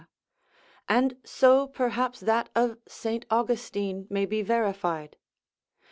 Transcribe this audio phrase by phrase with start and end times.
[0.89, 3.23] and so perhaps that of St.
[3.29, 5.15] Austin may be verified.